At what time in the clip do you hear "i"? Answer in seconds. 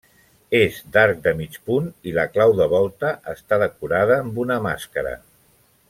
2.11-2.13